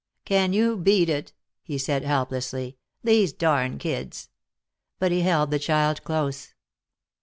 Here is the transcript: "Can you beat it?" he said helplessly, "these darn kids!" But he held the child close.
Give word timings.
"Can 0.25 0.51
you 0.51 0.77
beat 0.77 1.09
it?" 1.09 1.31
he 1.61 1.77
said 1.77 2.03
helplessly, 2.03 2.75
"these 3.03 3.31
darn 3.33 3.77
kids!" 3.77 4.29
But 4.99 5.11
he 5.11 5.21
held 5.21 5.51
the 5.51 5.59
child 5.59 6.03
close. 6.03 6.55